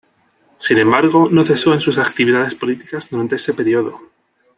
Sin 0.57 0.79
embargo, 0.79 1.27
no 1.31 1.43
cesó 1.43 1.75
en 1.75 1.79
sus 1.79 1.99
actividades 1.99 2.55
políticas 2.55 3.07
durante 3.11 3.35
ese 3.35 3.53
periodo. 3.53 4.01